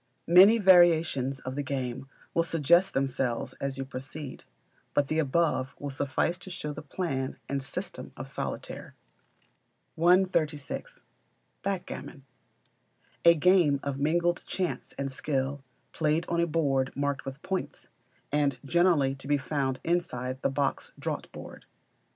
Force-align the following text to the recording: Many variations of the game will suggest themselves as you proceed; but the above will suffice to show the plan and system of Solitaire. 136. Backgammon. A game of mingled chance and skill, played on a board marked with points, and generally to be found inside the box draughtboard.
Many 0.25 0.57
variations 0.57 1.41
of 1.41 1.55
the 1.55 1.61
game 1.61 2.09
will 2.33 2.41
suggest 2.41 2.95
themselves 2.95 3.53
as 3.61 3.77
you 3.77 3.85
proceed; 3.85 4.45
but 4.95 5.09
the 5.09 5.19
above 5.19 5.75
will 5.77 5.91
suffice 5.91 6.39
to 6.39 6.49
show 6.49 6.73
the 6.73 6.81
plan 6.81 7.37
and 7.47 7.61
system 7.61 8.11
of 8.17 8.27
Solitaire. 8.27 8.95
136. 9.93 11.03
Backgammon. 11.61 12.25
A 13.23 13.35
game 13.35 13.79
of 13.83 13.99
mingled 13.99 14.41
chance 14.47 14.95
and 14.97 15.11
skill, 15.11 15.63
played 15.93 16.25
on 16.27 16.39
a 16.41 16.47
board 16.47 16.91
marked 16.95 17.23
with 17.23 17.39
points, 17.43 17.89
and 18.31 18.57
generally 18.65 19.13
to 19.13 19.27
be 19.27 19.37
found 19.37 19.79
inside 19.83 20.41
the 20.41 20.49
box 20.49 20.93
draughtboard. 20.99 21.65